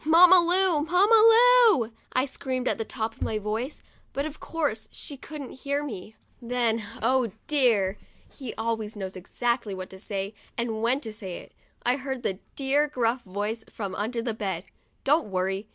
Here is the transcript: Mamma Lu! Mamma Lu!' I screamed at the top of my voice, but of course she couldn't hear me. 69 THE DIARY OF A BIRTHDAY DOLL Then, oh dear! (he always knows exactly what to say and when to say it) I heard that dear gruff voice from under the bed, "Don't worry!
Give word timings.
Mamma 0.03 0.37
Lu! 0.39 0.81
Mamma 0.83 1.13
Lu!' 1.69 1.91
I 2.21 2.25
screamed 2.25 2.67
at 2.67 2.79
the 2.79 2.83
top 2.83 3.13
of 3.15 3.21
my 3.21 3.37
voice, 3.37 3.83
but 4.13 4.25
of 4.25 4.39
course 4.39 4.89
she 4.91 5.15
couldn't 5.15 5.51
hear 5.61 5.83
me. 5.83 6.15
69 6.39 6.41
THE 6.41 6.47
DIARY 6.47 6.47
OF 6.47 6.47
A 6.47 6.73
BIRTHDAY 6.73 7.01
DOLL 7.01 7.13
Then, 7.13 7.29
oh 7.37 7.37
dear! 7.45 7.97
(he 8.31 8.53
always 8.55 8.97
knows 8.97 9.15
exactly 9.15 9.75
what 9.75 9.91
to 9.91 9.99
say 9.99 10.33
and 10.57 10.81
when 10.81 11.01
to 11.01 11.13
say 11.13 11.37
it) 11.37 11.51
I 11.85 11.97
heard 11.97 12.23
that 12.23 12.39
dear 12.55 12.87
gruff 12.87 13.21
voice 13.23 13.63
from 13.71 13.93
under 13.93 14.23
the 14.23 14.33
bed, 14.33 14.63
"Don't 15.03 15.27
worry! 15.27 15.67